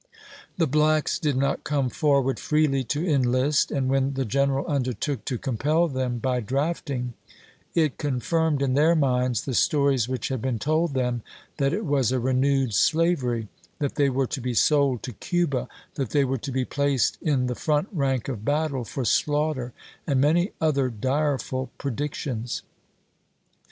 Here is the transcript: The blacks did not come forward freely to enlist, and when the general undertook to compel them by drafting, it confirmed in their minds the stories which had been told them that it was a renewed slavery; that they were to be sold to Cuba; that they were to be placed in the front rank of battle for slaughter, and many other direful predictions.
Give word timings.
The 0.57 0.65
blacks 0.65 1.19
did 1.19 1.37
not 1.37 1.63
come 1.63 1.87
forward 1.87 2.39
freely 2.39 2.83
to 2.85 3.05
enlist, 3.07 3.69
and 3.69 3.87
when 3.87 4.15
the 4.15 4.25
general 4.25 4.65
undertook 4.65 5.23
to 5.25 5.37
compel 5.37 5.87
them 5.87 6.17
by 6.17 6.39
drafting, 6.39 7.13
it 7.75 7.99
confirmed 7.99 8.63
in 8.63 8.73
their 8.73 8.95
minds 8.95 9.45
the 9.45 9.53
stories 9.53 10.09
which 10.09 10.29
had 10.29 10.41
been 10.41 10.57
told 10.57 10.95
them 10.95 11.21
that 11.57 11.71
it 11.71 11.85
was 11.85 12.11
a 12.11 12.19
renewed 12.19 12.73
slavery; 12.73 13.47
that 13.77 13.93
they 13.93 14.09
were 14.09 14.25
to 14.25 14.41
be 14.41 14.55
sold 14.55 15.03
to 15.03 15.13
Cuba; 15.13 15.67
that 15.93 16.09
they 16.09 16.25
were 16.25 16.39
to 16.39 16.51
be 16.51 16.65
placed 16.65 17.19
in 17.21 17.45
the 17.45 17.53
front 17.53 17.87
rank 17.91 18.27
of 18.27 18.43
battle 18.43 18.83
for 18.83 19.05
slaughter, 19.05 19.71
and 20.07 20.19
many 20.19 20.51
other 20.59 20.89
direful 20.89 21.69
predictions. 21.77 22.63